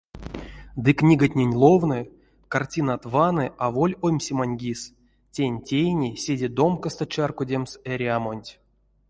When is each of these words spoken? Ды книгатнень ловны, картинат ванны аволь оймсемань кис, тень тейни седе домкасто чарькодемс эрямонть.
Ды 0.85 0.89
книгатнень 1.01 1.51
ловны, 1.63 1.99
картинат 2.55 3.03
ванны 3.13 3.45
аволь 3.67 3.95
оймсемань 4.09 4.57
кис, 4.61 4.81
тень 5.33 5.61
тейни 5.67 6.09
седе 6.23 6.47
домкасто 6.57 7.03
чарькодемс 7.13 7.71
эрямонть. 7.91 8.51